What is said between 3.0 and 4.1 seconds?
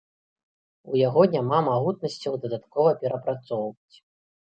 перапрацоўваць.